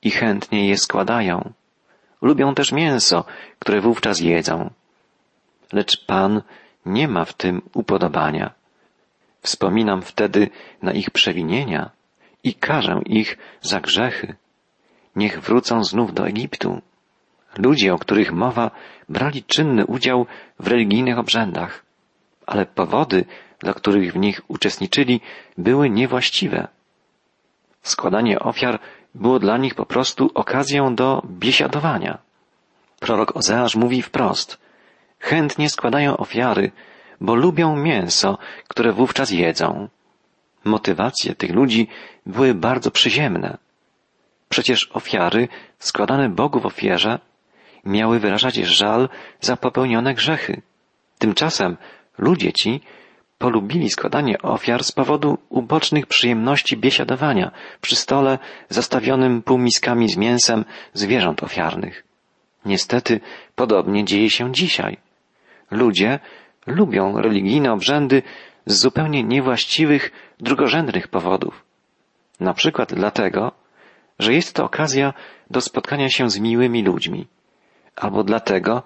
i 0.01 0.11
chętnie 0.11 0.67
je 0.69 0.77
składają. 0.77 1.53
Lubią 2.21 2.55
też 2.55 2.71
mięso, 2.71 3.25
które 3.59 3.81
wówczas 3.81 4.19
jedzą. 4.19 4.69
Lecz 5.73 6.05
Pan 6.05 6.41
nie 6.85 7.07
ma 7.07 7.25
w 7.25 7.33
tym 7.33 7.61
upodobania. 7.73 8.51
Wspominam 9.41 10.01
wtedy 10.01 10.49
na 10.81 10.91
ich 10.91 11.11
przewinienia 11.11 11.89
i 12.43 12.53
karzę 12.53 13.01
ich 13.05 13.37
za 13.61 13.79
grzechy. 13.79 14.35
Niech 15.15 15.41
wrócą 15.41 15.83
znów 15.83 16.13
do 16.13 16.27
Egiptu. 16.27 16.81
Ludzie, 17.57 17.93
o 17.93 17.97
których 17.97 18.31
mowa, 18.31 18.71
brali 19.09 19.43
czynny 19.43 19.85
udział 19.85 20.25
w 20.59 20.67
religijnych 20.67 21.19
obrzędach, 21.19 21.85
ale 22.45 22.65
powody, 22.65 23.25
dla 23.59 23.73
których 23.73 24.13
w 24.13 24.17
nich 24.17 24.41
uczestniczyli, 24.47 25.21
były 25.57 25.89
niewłaściwe. 25.89 26.67
Składanie 27.81 28.39
ofiar 28.39 28.79
było 29.15 29.39
dla 29.39 29.57
nich 29.57 29.75
po 29.75 29.85
prostu 29.85 30.31
okazją 30.33 30.95
do 30.95 31.21
biesiadowania. 31.25 32.17
Prorok 32.99 33.35
Ozeasz 33.35 33.75
mówi 33.75 34.01
wprost, 34.01 34.57
chętnie 35.23 35.69
składają 35.69 36.17
ofiary, 36.17 36.71
bo 37.21 37.35
lubią 37.35 37.75
mięso, 37.75 38.37
które 38.67 38.93
wówczas 38.93 39.31
jedzą. 39.31 39.87
Motywacje 40.63 41.35
tych 41.35 41.51
ludzi 41.51 41.87
były 42.25 42.53
bardzo 42.53 42.91
przyziemne. 42.91 43.57
Przecież 44.49 44.89
ofiary 44.93 45.47
składane 45.79 46.29
Bogu 46.29 46.59
w 46.59 46.65
ofierze 46.65 47.19
miały 47.85 48.19
wyrażać 48.19 48.55
żal 48.55 49.09
za 49.41 49.57
popełnione 49.57 50.13
grzechy. 50.13 50.61
Tymczasem 51.19 51.77
ludzie 52.17 52.53
ci 52.53 52.81
polubili 53.37 53.89
składanie 53.89 54.41
ofiar 54.41 54.83
z 54.83 54.91
powodu 54.91 55.37
ubocznych 55.49 56.05
przyjemności 56.07 56.77
biesiadowania 56.77 57.51
przy 57.81 57.95
stole 57.95 58.39
zastawionym 58.69 59.41
półmiskami 59.41 60.09
z 60.09 60.17
mięsem 60.17 60.65
zwierząt 60.93 61.43
ofiarnych. 61.43 62.03
Niestety 62.65 63.19
podobnie 63.55 64.05
dzieje 64.05 64.29
się 64.29 64.51
dzisiaj. 64.51 64.97
Ludzie 65.71 66.19
lubią 66.67 67.21
religijne 67.21 67.71
obrzędy 67.71 68.21
z 68.65 68.79
zupełnie 68.79 69.23
niewłaściwych, 69.23 70.11
drugorzędnych 70.39 71.07
powodów. 71.07 71.65
Na 72.39 72.53
przykład 72.53 72.93
dlatego, 72.93 73.51
że 74.19 74.33
jest 74.33 74.55
to 74.55 74.63
okazja 74.63 75.13
do 75.49 75.61
spotkania 75.61 76.09
się 76.09 76.29
z 76.29 76.39
miłymi 76.39 76.83
ludźmi, 76.83 77.27
albo 77.95 78.23
dlatego, 78.23 78.83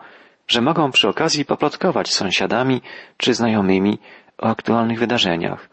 że 0.48 0.62
mogą 0.62 0.91
przy 0.91 1.07
okazji 1.07 1.46
poplotkować 1.46 2.10
z 2.10 2.13
sąsiadami 2.13 2.81
czy 3.17 3.34
znajomymi 3.34 4.00
o 4.38 4.43
aktualnych 4.43 5.00
wydarzeniach. 5.00 5.69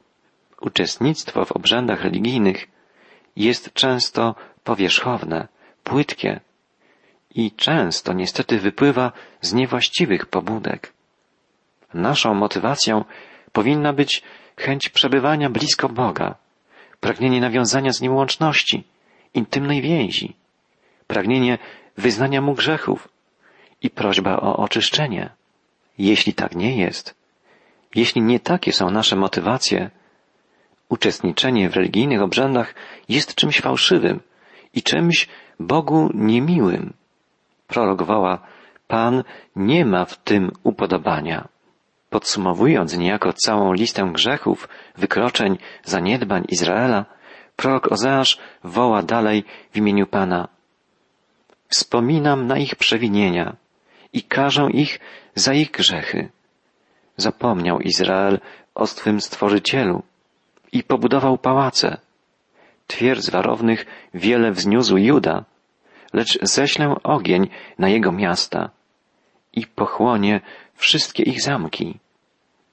Uczestnictwo 0.61 1.44
w 1.44 1.52
obrzędach 1.52 2.04
religijnych 2.04 2.66
jest 3.37 3.73
często 3.73 4.34
powierzchowne, 4.64 5.49
płytkie 5.84 6.40
i 7.34 7.52
często 7.52 8.12
niestety 8.12 8.58
wypływa 8.58 9.12
z 9.40 9.52
niewłaściwych 9.52 10.26
pobudek. 10.26 10.92
Naszą 11.94 12.34
motywacją 12.34 13.04
powinna 13.52 13.92
być 13.92 14.22
chęć 14.56 14.88
przebywania 14.88 15.50
blisko 15.50 15.88
Boga, 15.88 16.34
pragnienie 17.00 17.40
nawiązania 17.40 17.92
z 17.92 18.00
Nim 18.00 18.14
łączności, 18.14 18.84
intymnej 19.34 19.82
więzi, 19.82 20.36
pragnienie 21.06 21.58
wyznania 21.96 22.40
Mu 22.40 22.54
grzechów 22.54 23.08
i 23.82 23.90
prośba 23.90 24.36
o 24.36 24.56
oczyszczenie. 24.56 25.30
Jeśli 25.98 26.34
tak 26.34 26.54
nie 26.54 26.76
jest, 26.76 27.14
jeśli 27.94 28.22
nie 28.22 28.40
takie 28.40 28.72
są 28.72 28.90
nasze 28.90 29.16
motywacje, 29.16 29.90
uczestniczenie 30.88 31.70
w 31.70 31.76
religijnych 31.76 32.22
obrzędach 32.22 32.74
jest 33.08 33.34
czymś 33.34 33.60
fałszywym 33.60 34.20
i 34.74 34.82
czymś 34.82 35.28
Bogu 35.60 36.10
niemiłym. 36.14 36.92
Prorok 37.66 38.02
woła, 38.02 38.38
Pan 38.88 39.25
nie 39.56 39.85
ma 39.85 40.04
w 40.04 40.16
tym 40.16 40.52
upodobania. 40.62 41.49
Podsumowując 42.11 42.97
niejako 42.97 43.33
całą 43.33 43.73
listę 43.73 44.11
grzechów, 44.12 44.68
wykroczeń, 44.97 45.59
zaniedbań 45.85 46.44
Izraela, 46.49 47.04
prorok 47.56 47.92
Ozeasz 47.92 48.38
woła 48.64 49.02
dalej 49.02 49.44
w 49.73 49.76
imieniu 49.76 50.06
Pana. 50.06 50.49
Wspominam 51.68 52.47
na 52.47 52.59
ich 52.59 52.76
przewinienia 52.76 53.56
i 54.12 54.23
karzę 54.23 54.68
ich 54.71 55.00
za 55.35 55.54
ich 55.54 55.71
grzechy. 55.71 56.28
Zapomniał 57.16 57.80
Izrael 57.80 58.40
o 58.75 58.87
swym 58.87 59.21
Stworzycielu 59.21 60.02
i 60.73 60.83
pobudował 60.83 61.38
pałace. 61.38 61.97
Twierdz 62.87 63.30
warownych 63.30 63.87
wiele 64.14 64.52
wzniósł 64.52 64.97
Juda, 64.97 65.44
lecz 66.14 66.38
ześlę 66.42 66.94
ogień 67.02 67.49
na 67.78 67.88
jego 67.88 68.12
miasta 68.12 68.71
i 69.52 69.66
pochłonie 69.66 70.40
wszystkie 70.75 71.23
ich 71.23 71.42
zamki. 71.42 71.99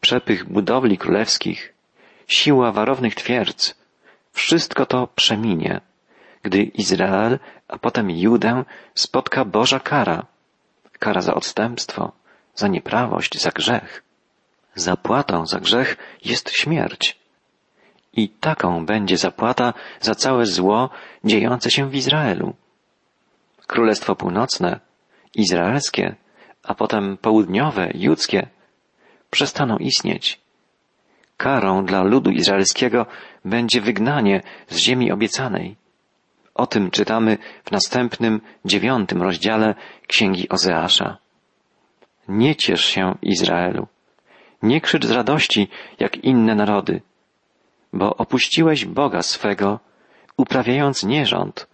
Przepych 0.02 0.50
budowli 0.50 0.98
królewskich, 0.98 1.74
siła 2.28 2.72
warownych 2.72 3.16
twierdz, 3.16 3.76
wszystko 4.32 4.86
to 4.86 5.08
przeminie, 5.08 5.82
gdy 6.44 6.64
Izrael, 6.64 7.40
a 7.68 7.78
potem 7.78 8.12
Judę 8.12 8.64
spotka 8.94 9.46
Boża 9.46 9.80
kara, 9.80 10.26
kara 11.00 11.22
za 11.22 11.34
odstępstwo, 11.34 12.12
za 12.56 12.68
nieprawość, 12.68 13.42
za 13.42 13.52
grzech. 13.52 14.04
Zapłatą 14.76 15.46
za 15.46 15.60
grzech 15.60 15.98
jest 16.26 16.50
śmierć. 16.52 17.20
I 18.14 18.30
taką 18.30 18.86
będzie 18.86 19.18
zapłata 19.18 19.74
za 20.02 20.16
całe 20.16 20.46
zło 20.46 20.90
dziejące 21.24 21.72
się 21.72 21.90
w 21.90 21.96
Izraelu. 21.96 22.54
Królestwo 23.72 24.16
Północne, 24.16 24.80
Izraelskie, 25.36 26.16
a 26.64 26.76
potem 26.76 27.18
południowe, 27.18 27.92
judzkie, 27.96 28.48
przestaną 29.30 29.78
istnieć. 29.78 30.40
Karą 31.38 31.86
dla 31.86 32.04
ludu 32.04 32.32
izraelskiego 32.32 33.06
będzie 33.46 33.82
wygnanie 33.82 34.42
z 34.68 34.78
ziemi 34.78 35.12
obiecanej. 35.12 35.76
O 36.56 36.68
tym 36.68 36.92
czytamy 36.92 37.38
w 37.64 37.72
następnym, 37.72 38.42
dziewiątym 38.66 39.22
rozdziale 39.22 39.76
Księgi 40.08 40.50
Ozeasza. 40.50 41.18
Nie 42.28 42.56
ciesz 42.56 42.86
się, 42.86 43.16
Izraelu. 43.22 43.88
Nie 44.64 44.82
krzycz 44.82 45.06
z 45.06 45.12
radości, 45.12 45.68
jak 46.00 46.18
inne 46.18 46.56
narody. 46.56 47.02
bo 47.94 48.16
opuściłeś 48.16 48.86
Boga 48.86 49.22
swego, 49.22 49.80
uprawiając 50.38 51.04
nierząd. 51.04 51.71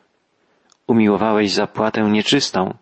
Umiłowałeś 0.88 1.51
zapłatę 1.51 2.01
nieczystą. 2.01 2.74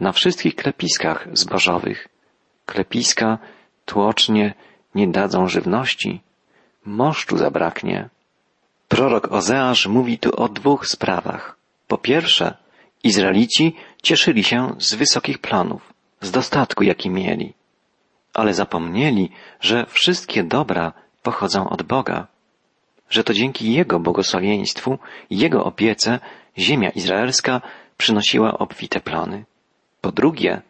Na 0.00 0.12
wszystkich 0.12 0.54
klepiskach 0.54 1.28
zbożowych. 1.32 2.08
Klepiska 2.66 3.38
tłocznie 3.84 4.54
nie 4.94 5.08
dadzą 5.08 5.48
żywności. 5.48 6.20
Moszczu 6.84 7.36
zabraknie. 7.36 8.08
Prorok 8.88 9.32
Ozeasz 9.32 9.86
mówi 9.86 10.18
tu 10.18 10.36
o 10.36 10.48
dwóch 10.48 10.86
sprawach. 10.86 11.56
Po 11.88 11.98
pierwsze, 11.98 12.56
Izraelici 13.04 13.76
cieszyli 14.02 14.44
się 14.44 14.74
z 14.78 14.94
wysokich 14.94 15.38
planów, 15.38 15.92
z 16.20 16.30
dostatku, 16.30 16.84
jaki 16.84 17.10
mieli. 17.10 17.52
Ale 18.34 18.54
zapomnieli, 18.54 19.30
że 19.60 19.86
wszystkie 19.86 20.44
dobra 20.44 20.92
pochodzą 21.22 21.68
od 21.68 21.82
Boga, 21.82 22.26
że 23.10 23.24
to 23.24 23.34
dzięki 23.34 23.72
Jego 23.72 24.00
błogosławieństwu, 24.00 24.98
Jego 25.30 25.64
opiece 25.64 26.20
ziemia 26.58 26.90
izraelska 26.90 27.60
przynosiła 27.96 28.58
obfite 28.58 29.00
plony. 29.00 29.44
Po 30.00 30.12
drugie, 30.12 30.62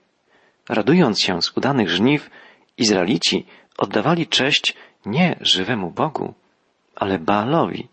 radując 0.68 1.22
się 1.22 1.42
z 1.42 1.56
udanych 1.56 1.90
żniw, 1.90 2.30
Izraelici 2.78 3.46
oddawali 3.78 4.26
cześć 4.26 4.74
nie 5.06 5.36
żywemu 5.40 5.90
Bogu, 5.90 6.34
ale 6.96 7.18
Baalowi, 7.18 7.88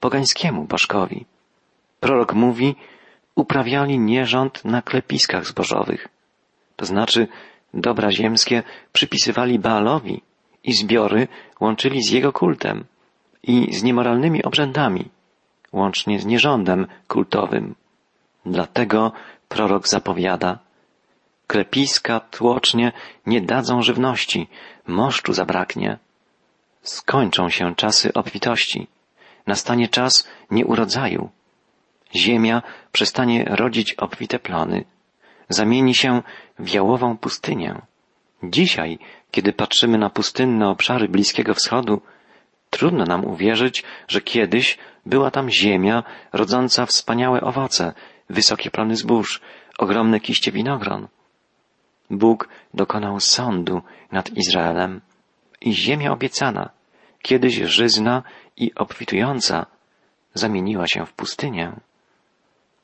pogańskiemu 0.00 0.64
bożkowi. 0.64 1.26
Prorok 2.00 2.34
mówi, 2.34 2.74
uprawiali 3.34 3.98
nierząd 3.98 4.64
na 4.64 4.82
klepiskach 4.82 5.46
zbożowych. 5.46 6.08
To 6.76 6.86
znaczy, 6.86 7.28
dobra 7.74 8.10
ziemskie 8.10 8.62
przypisywali 8.92 9.58
Baalowi 9.58 10.22
i 10.64 10.72
zbiory 10.72 11.28
łączyli 11.60 12.02
z 12.02 12.10
jego 12.10 12.32
kultem 12.32 12.84
i 13.42 13.74
z 13.74 13.82
niemoralnymi 13.82 14.42
obrzędami, 14.42 15.08
łącznie 15.72 16.20
z 16.20 16.26
nierządem 16.26 16.86
kultowym. 17.08 17.74
Dlatego 18.46 19.12
prorok 19.48 19.88
zapowiada, 19.88 20.58
klepiska 21.46 22.20
tłocznie 22.20 22.92
nie 23.26 23.40
dadzą 23.40 23.82
żywności, 23.82 24.48
moszczu 24.86 25.32
zabraknie. 25.32 25.98
Skończą 26.82 27.48
się 27.48 27.74
czasy 27.74 28.12
obfitości, 28.12 28.86
nastanie 29.46 29.88
czas 29.88 30.28
nieurodzaju. 30.50 31.30
Ziemia 32.14 32.62
przestanie 32.92 33.44
rodzić 33.44 33.94
obfite 33.94 34.38
plony, 34.38 34.84
zamieni 35.48 35.94
się 35.94 36.22
w 36.58 36.68
jałową 36.74 37.18
pustynię. 37.18 37.74
Dzisiaj, 38.42 38.98
kiedy 39.30 39.52
patrzymy 39.52 39.98
na 39.98 40.10
pustynne 40.10 40.68
obszary 40.68 41.08
Bliskiego 41.08 41.54
Wschodu, 41.54 42.02
trudno 42.70 43.04
nam 43.04 43.24
uwierzyć, 43.24 43.84
że 44.08 44.20
kiedyś 44.20 44.78
była 45.06 45.30
tam 45.30 45.50
ziemia 45.50 46.02
rodząca 46.32 46.86
wspaniałe 46.86 47.40
owoce, 47.40 47.92
wysokie 48.30 48.70
plony 48.70 48.96
zbóż, 48.96 49.40
ogromne 49.78 50.20
kiście 50.20 50.52
winogron. 50.52 51.08
Bóg 52.10 52.48
dokonał 52.74 53.20
sądu 53.20 53.82
nad 54.12 54.30
Izraelem 54.30 55.00
i 55.60 55.72
ziemia 55.72 56.12
obiecana, 56.12 56.70
kiedyś 57.22 57.54
żyzna 57.54 58.22
i 58.56 58.74
obfitująca, 58.74 59.66
zamieniła 60.34 60.86
się 60.86 61.06
w 61.06 61.12
pustynię. 61.12 61.72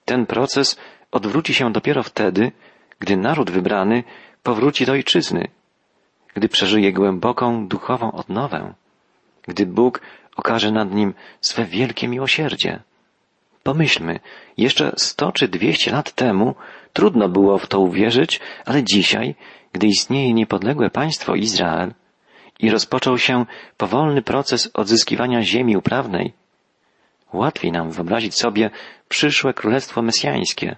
Ten 0.05 0.26
proces 0.26 0.76
odwróci 1.11 1.55
się 1.55 1.73
dopiero 1.73 2.02
wtedy, 2.02 2.52
gdy 2.99 3.16
naród 3.16 3.50
wybrany 3.50 4.05
powróci 4.43 4.87
do 4.87 4.93
ojczyzny, 4.93 5.49
gdy 6.35 6.49
przeżyje 6.49 6.93
głęboką 6.93 7.69
duchową 7.69 8.12
odnowę, 8.12 8.75
gdy 9.49 9.67
Bóg 9.67 10.00
okaże 10.37 10.71
nad 10.71 10.95
nim 10.95 11.15
swe 11.41 11.65
wielkie 11.65 12.09
miłosierdzie. 12.09 12.83
Pomyślmy, 13.62 14.21
jeszcze 14.57 14.93
sto 14.97 15.33
czy 15.33 15.49
dwieście 15.49 15.93
lat 15.93 16.12
temu 16.12 16.55
trudno 16.93 17.29
było 17.29 17.59
w 17.59 17.67
to 17.67 17.80
uwierzyć, 17.80 18.41
ale 18.65 18.85
dzisiaj, 18.85 19.35
gdy 19.73 19.87
istnieje 19.87 20.35
niepodległe 20.35 20.91
państwo 20.91 21.35
Izrael 21.35 21.95
i 22.59 22.71
rozpoczął 22.71 23.19
się 23.19 23.47
powolny 23.76 24.23
proces 24.23 24.71
odzyskiwania 24.75 25.43
ziemi 25.43 25.76
uprawnej, 25.76 26.32
łatwiej 27.32 27.73
nam 27.73 27.91
wyobrazić 27.91 28.35
sobie 28.35 28.71
przyszłe 29.09 29.54
królestwo 29.54 30.02
mesjańskie, 30.02 30.76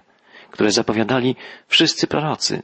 które 0.51 0.71
zapowiadali 0.71 1.35
wszyscy 1.67 2.07
prorocy. 2.07 2.63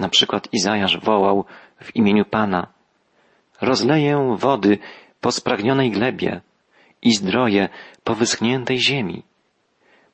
Na 0.00 0.08
przykład 0.08 0.48
Izajasz 0.52 0.98
wołał 0.98 1.44
w 1.82 1.96
imieniu 1.96 2.24
Pana 2.24 2.66
Rozleję 3.62 4.36
wody 4.38 4.78
po 5.20 5.32
spragnionej 5.32 5.90
glebie 5.90 6.40
i 7.02 7.14
zdroje 7.14 7.68
po 8.04 8.14
wyschniętej 8.14 8.78
ziemi. 8.78 9.22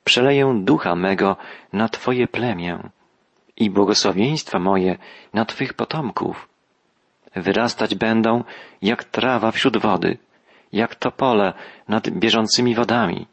Przeleję 0.04 0.60
ducha 0.64 0.94
mego 0.94 1.36
na 1.72 1.88
Twoje 1.88 2.26
plemię 2.26 2.78
i 3.56 3.70
błogosławieństwa 3.70 4.58
moje 4.58 4.98
na 5.34 5.44
Twych 5.44 5.74
potomków. 5.74 6.48
Wyrastać 7.36 7.94
będą 7.94 8.44
jak 8.82 9.04
trawa 9.04 9.50
wśród 9.50 9.76
wody, 9.76 10.18
jak 10.72 10.94
topole 10.94 11.52
nad 11.88 12.10
bieżącymi 12.10 12.74
wodami. 12.74 13.26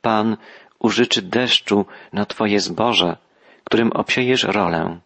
Pan 0.00 0.36
użyczy 0.78 1.22
deszczu 1.22 1.86
na 2.12 2.26
Twoje 2.26 2.60
zboże, 2.60 3.16
którym 3.64 3.92
obsiejesz 3.92 4.44
rolę, 4.44 4.98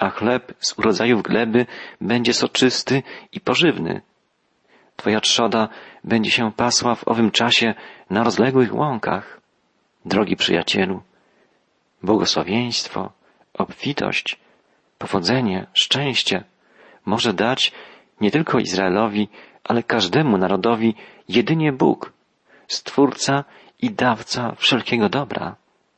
a 0.00 0.10
chleb 0.10 0.54
z 0.60 0.78
urodzajów 0.78 1.22
gleby 1.22 1.66
będzie 2.00 2.34
soczysty 2.34 3.02
i 3.32 3.40
pożywny. 3.40 4.00
Twoja 4.96 5.20
trzoda 5.20 5.68
będzie 6.04 6.30
się 6.30 6.52
pasła 6.52 6.94
w 6.94 7.08
owym 7.08 7.30
czasie 7.30 7.74
na 8.10 8.24
rozległych 8.24 8.74
łąkach. 8.74 9.40
Drogi 10.04 10.36
przyjacielu, 10.36 11.02
błogosławieństwo, 12.02 13.12
obfitość, 13.54 14.38
powodzenie, 14.98 15.66
szczęście 15.72 16.44
może 17.06 17.32
dać 17.32 17.72
nie 18.20 18.30
tylko 18.30 18.58
Izraelowi, 18.58 19.28
ale 19.64 19.82
każdemu 19.82 20.38
narodowi 20.38 20.94
jedynie 21.28 21.72
Bóg, 21.72 22.12
Stwórca 22.68 23.44
i 23.82 23.90
dawca 23.90 24.54
wszelkiego 24.56 25.08
dobra. 25.08 25.56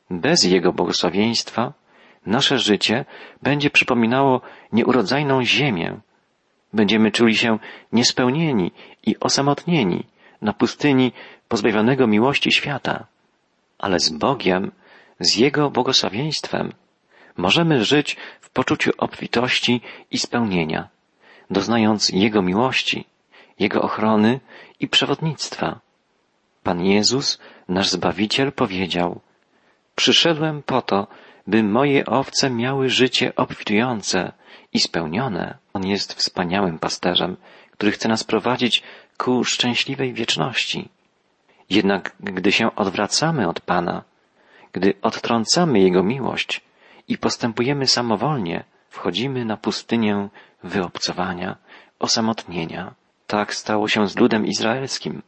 Bez 0.09 0.43
Jego 0.43 0.73
błogosławieństwa 0.73 1.73
nasze 2.25 2.59
życie 2.59 3.05
będzie 3.41 3.69
przypominało 3.69 4.41
nieurodzajną 4.71 5.43
ziemię. 5.43 5.99
Będziemy 6.73 7.11
czuli 7.11 7.35
się 7.35 7.59
niespełnieni 7.91 8.71
i 9.05 9.19
osamotnieni 9.19 10.05
na 10.41 10.53
pustyni 10.53 11.11
pozbawionego 11.47 12.07
miłości 12.07 12.51
świata. 12.51 13.05
Ale 13.79 13.99
z 13.99 14.09
Bogiem, 14.09 14.71
z 15.19 15.35
Jego 15.35 15.69
błogosławieństwem 15.69 16.73
możemy 17.37 17.85
żyć 17.85 18.17
w 18.41 18.49
poczuciu 18.49 18.91
obfitości 18.97 19.81
i 20.11 20.17
spełnienia, 20.17 20.89
doznając 21.49 22.09
Jego 22.09 22.41
miłości, 22.41 23.05
Jego 23.59 23.81
ochrony 23.81 24.39
i 24.79 24.87
przewodnictwa. 24.87 25.79
Pan 26.63 26.85
Jezus, 26.85 27.39
nasz 27.67 27.89
Zbawiciel, 27.89 28.51
powiedział, 28.51 29.21
Przyszedłem 29.95 30.63
po 30.63 30.81
to, 30.81 31.07
by 31.47 31.63
moje 31.63 32.05
owce 32.05 32.49
miały 32.49 32.89
życie 32.89 33.35
obfitujące 33.35 34.31
i 34.73 34.79
spełnione. 34.79 35.57
On 35.73 35.85
jest 35.85 36.13
wspaniałym 36.13 36.79
pasterzem, 36.79 37.37
który 37.71 37.91
chce 37.91 38.09
nas 38.09 38.23
prowadzić 38.23 38.83
ku 39.17 39.43
szczęśliwej 39.43 40.13
wieczności. 40.13 40.89
Jednak 41.69 42.15
gdy 42.19 42.51
się 42.51 42.75
odwracamy 42.75 43.47
od 43.47 43.61
Pana, 43.61 44.03
gdy 44.73 44.93
odtrącamy 45.01 45.79
Jego 45.79 46.03
miłość 46.03 46.61
i 47.07 47.17
postępujemy 47.17 47.87
samowolnie, 47.87 48.63
wchodzimy 48.89 49.45
na 49.45 49.57
pustynię 49.57 50.29
wyobcowania, 50.63 51.57
osamotnienia. 51.99 52.93
Tak 53.27 53.55
stało 53.55 53.87
się 53.87 54.07
z 54.07 54.17
ludem 54.17 54.45
izraelskim. 54.45 55.21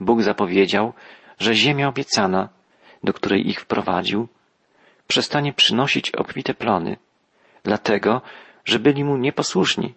Bóg 0.00 0.22
zapowiedział, 0.22 0.92
że 1.38 1.54
ziemia 1.54 1.88
obiecana, 1.88 2.48
do 3.04 3.12
której 3.12 3.48
ich 3.48 3.60
wprowadził, 3.60 4.28
przestanie 5.08 5.52
przynosić 5.52 6.10
obfite 6.10 6.54
plony, 6.54 6.96
dlatego, 7.62 8.22
że 8.64 8.78
byli 8.78 9.04
mu 9.04 9.16
nieposłuszni, 9.16 9.94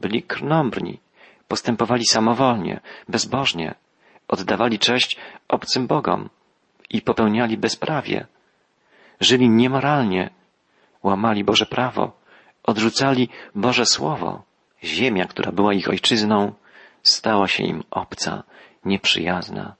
byli 0.00 0.22
krnąbrni, 0.22 1.00
postępowali 1.48 2.04
samowolnie, 2.06 2.80
bezbożnie, 3.08 3.74
oddawali 4.28 4.78
cześć 4.78 5.16
obcym 5.48 5.86
bogom 5.86 6.28
i 6.90 7.02
popełniali 7.02 7.56
bezprawie, 7.56 8.26
żyli 9.20 9.48
niemoralnie, 9.48 10.30
łamali 11.02 11.44
Boże 11.44 11.66
prawo, 11.66 12.12
odrzucali 12.62 13.28
Boże 13.54 13.86
Słowo. 13.86 14.42
Ziemia, 14.84 15.24
która 15.24 15.52
była 15.52 15.74
ich 15.74 15.88
ojczyzną, 15.88 16.52
stała 17.02 17.48
się 17.48 17.64
im 17.64 17.82
obca, 17.90 18.42
nieprzyjazna. 18.84 19.76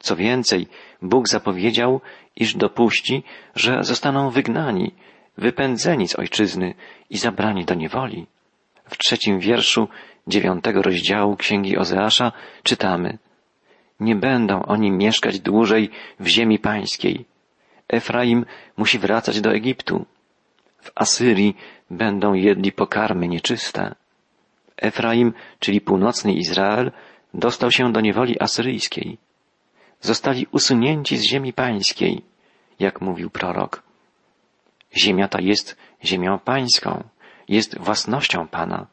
Co 0.00 0.16
więcej, 0.16 0.66
Bóg 1.02 1.28
zapowiedział, 1.28 2.00
iż 2.36 2.54
dopuści, 2.54 3.22
że 3.54 3.82
zostaną 3.82 4.30
wygnani, 4.30 4.92
wypędzeni 5.38 6.08
z 6.08 6.18
ojczyzny 6.18 6.74
i 7.10 7.18
zabrani 7.18 7.64
do 7.64 7.74
niewoli. 7.74 8.26
W 8.84 8.98
trzecim 8.98 9.38
wierszu 9.38 9.88
dziewiątego 10.26 10.82
rozdziału 10.82 11.36
Księgi 11.36 11.78
Ozeasza 11.78 12.32
czytamy 12.62 13.18
Nie 14.00 14.16
będą 14.16 14.62
oni 14.62 14.90
mieszkać 14.90 15.40
dłużej 15.40 15.90
w 16.20 16.26
ziemi 16.26 16.58
pańskiej. 16.58 17.24
Efraim 17.88 18.44
musi 18.76 18.98
wracać 18.98 19.40
do 19.40 19.54
Egiptu. 19.54 20.06
W 20.80 20.90
Asyrii 20.94 21.56
będą 21.90 22.34
jedli 22.34 22.72
pokarmy 22.72 23.28
nieczyste. 23.28 23.94
Efraim, 24.76 25.32
czyli 25.58 25.80
północny 25.80 26.32
Izrael, 26.32 26.92
dostał 27.34 27.70
się 27.70 27.92
do 27.92 28.00
niewoli 28.00 28.40
asyryjskiej. 28.40 29.18
Zostali 30.00 30.46
usunięci 30.52 31.16
z 31.16 31.22
ziemi 31.22 31.52
pańskiej, 31.52 32.22
jak 32.78 33.00
mówił 33.00 33.30
prorok. 33.30 33.82
Ziemia 34.96 35.28
ta 35.28 35.40
jest 35.40 35.76
ziemią 36.04 36.38
pańską, 36.38 37.04
jest 37.48 37.78
własnością 37.78 38.48
Pana. 38.48 38.86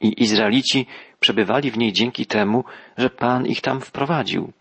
I 0.00 0.22
Izraelici 0.22 0.86
przebywali 1.20 1.70
w 1.70 1.78
niej 1.78 1.92
dzięki 1.92 2.26
temu, 2.26 2.64
że 2.96 3.10
Pan 3.10 3.46
ich 3.46 3.60
tam 3.60 3.80
wprowadził. 3.80 4.52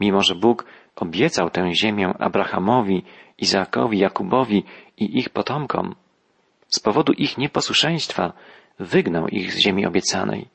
Mimo, 0.00 0.22
że 0.22 0.34
Bóg 0.34 0.64
obiecał 0.96 1.50
tę 1.50 1.74
ziemię 1.74 2.14
Abrahamowi, 2.18 3.04
Izaakowi, 3.38 3.98
Jakubowi 3.98 4.64
i 4.96 5.18
ich 5.18 5.28
potomkom, 5.30 5.94
z 6.68 6.80
powodu 6.80 7.12
ich 7.12 7.38
nieposłuszeństwa 7.38 8.32
wygnał 8.78 9.28
ich 9.28 9.52
z 9.54 9.58
ziemi 9.58 9.86
obiecanej. 9.86 10.48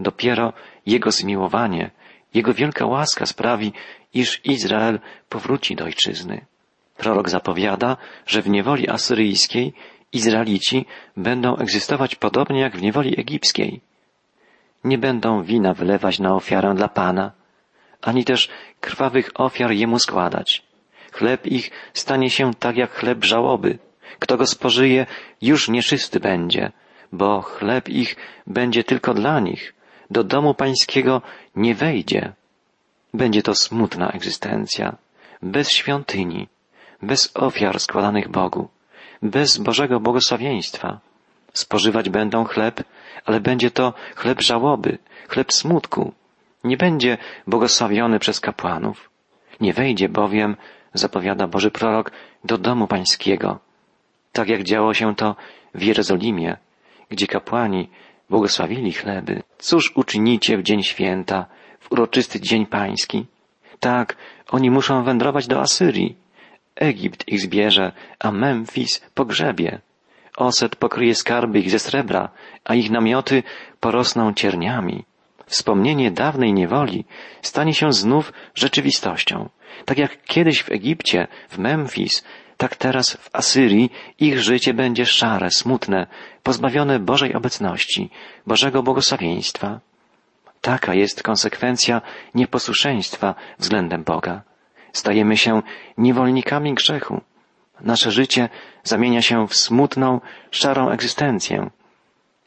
Dopiero 0.00 0.52
Jego 0.86 1.10
zmiłowanie, 1.10 1.90
Jego 2.36 2.54
wielka 2.54 2.86
łaska 2.86 3.26
sprawi, 3.26 3.72
iż 4.14 4.40
Izrael 4.44 5.00
powróci 5.28 5.76
do 5.76 5.84
ojczyzny. 5.84 6.46
Prorok 6.96 7.28
zapowiada, 7.30 7.96
że 8.26 8.42
w 8.42 8.48
niewoli 8.48 8.88
asyryjskiej 8.88 9.72
Izraelici 10.12 10.86
będą 11.16 11.56
egzystować 11.56 12.14
podobnie 12.14 12.60
jak 12.60 12.76
w 12.76 12.82
niewoli 12.82 13.20
egipskiej. 13.20 13.80
Nie 14.84 14.98
będą 14.98 15.42
wina 15.42 15.74
wylewać 15.74 16.18
na 16.18 16.34
ofiarę 16.34 16.74
dla 16.74 16.88
Pana, 16.88 17.32
ani 18.02 18.24
też 18.24 18.48
krwawych 18.80 19.30
ofiar 19.34 19.70
Jemu 19.72 19.98
składać. 19.98 20.62
Chleb 21.12 21.46
ich 21.46 21.70
stanie 21.94 22.30
się 22.30 22.54
tak 22.54 22.76
jak 22.76 22.90
chleb 22.90 23.24
żałoby. 23.24 23.78
Kto 24.18 24.36
go 24.36 24.46
spożyje, 24.46 25.06
już 25.42 25.68
nieczysty 25.68 26.20
będzie, 26.20 26.72
bo 27.12 27.42
chleb 27.42 27.88
ich 27.88 28.16
będzie 28.46 28.84
tylko 28.84 29.14
dla 29.14 29.40
nich. 29.40 29.75
Do 30.10 30.24
domu 30.24 30.54
pańskiego 30.54 31.22
nie 31.56 31.74
wejdzie. 31.74 32.32
Będzie 33.14 33.42
to 33.42 33.54
smutna 33.54 34.10
egzystencja, 34.10 34.96
bez 35.42 35.70
świątyni, 35.70 36.48
bez 37.02 37.30
ofiar 37.34 37.80
składanych 37.80 38.28
Bogu, 38.28 38.68
bez 39.22 39.58
Bożego 39.58 40.00
błogosławieństwa. 40.00 41.00
Spożywać 41.52 42.08
będą 42.08 42.44
chleb, 42.44 42.82
ale 43.24 43.40
będzie 43.40 43.70
to 43.70 43.94
chleb 44.16 44.40
żałoby, 44.40 44.98
chleb 45.28 45.52
smutku. 45.52 46.12
Nie 46.64 46.76
będzie 46.76 47.18
błogosławiony 47.46 48.18
przez 48.18 48.40
kapłanów. 48.40 49.10
Nie 49.60 49.72
wejdzie 49.72 50.08
bowiem, 50.08 50.56
zapowiada 50.94 51.46
Boży 51.46 51.70
prorok, 51.70 52.12
do 52.44 52.58
domu 52.58 52.86
pańskiego. 52.86 53.58
Tak 54.32 54.48
jak 54.48 54.62
działo 54.62 54.94
się 54.94 55.16
to 55.16 55.36
w 55.74 55.82
Jerozolimie, 55.82 56.56
gdzie 57.10 57.26
kapłani 57.26 57.88
błogosławili 58.30 58.92
chleby. 58.92 59.42
Cóż 59.58 59.92
uczynicie 59.96 60.58
w 60.58 60.62
dzień 60.62 60.82
święta, 60.82 61.46
w 61.80 61.92
uroczysty 61.92 62.40
dzień 62.40 62.66
pański? 62.66 63.26
Tak, 63.80 64.16
oni 64.50 64.70
muszą 64.70 65.04
wędrować 65.04 65.46
do 65.46 65.60
Asyrii. 65.60 66.16
Egipt 66.76 67.28
ich 67.28 67.40
zbierze, 67.40 67.92
a 68.18 68.32
Memfis 68.32 69.00
pogrzebie. 69.14 69.80
Oset 70.36 70.76
pokryje 70.76 71.14
skarby 71.14 71.58
ich 71.58 71.70
ze 71.70 71.78
srebra, 71.78 72.28
a 72.64 72.74
ich 72.74 72.90
namioty 72.90 73.42
porosną 73.80 74.34
cierniami. 74.34 75.04
Wspomnienie 75.46 76.10
dawnej 76.10 76.52
niewoli 76.52 77.04
stanie 77.42 77.74
się 77.74 77.92
znów 77.92 78.32
rzeczywistością. 78.54 79.48
Tak 79.84 79.98
jak 79.98 80.24
kiedyś 80.24 80.62
w 80.62 80.70
Egipcie, 80.70 81.28
w 81.48 81.58
Memfis, 81.58 82.24
tak 82.56 82.76
teraz 82.76 83.12
w 83.12 83.30
Asyrii 83.32 83.90
ich 84.18 84.40
życie 84.40 84.74
będzie 84.74 85.06
szare, 85.06 85.50
smutne, 85.50 86.06
pozbawione 86.42 86.98
Bożej 86.98 87.34
obecności, 87.34 88.10
Bożego 88.46 88.82
błogosławieństwa. 88.82 89.80
Taka 90.60 90.94
jest 90.94 91.22
konsekwencja 91.22 92.02
nieposłuszeństwa 92.34 93.34
względem 93.58 94.04
Boga. 94.04 94.42
Stajemy 94.92 95.36
się 95.36 95.62
niewolnikami 95.98 96.74
grzechu. 96.74 97.20
Nasze 97.80 98.10
życie 98.10 98.48
zamienia 98.84 99.22
się 99.22 99.48
w 99.48 99.56
smutną, 99.56 100.20
szarą 100.50 100.90
egzystencję. 100.90 101.70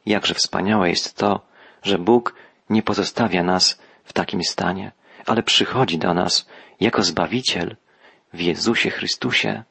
Jakże 0.05 0.33
wspaniałe 0.33 0.89
jest 0.89 1.17
to, 1.17 1.41
że 1.83 1.99
Bóg 1.99 2.35
nie 2.69 2.83
pozostawia 2.83 3.43
nas 3.43 3.79
w 4.03 4.13
takim 4.13 4.43
stanie, 4.43 4.91
ale 5.25 5.43
przychodzi 5.43 5.97
do 5.97 6.13
nas 6.13 6.47
jako 6.79 7.03
Zbawiciel 7.03 7.75
w 8.33 8.39
Jezusie 8.41 8.89
Chrystusie. 8.89 9.63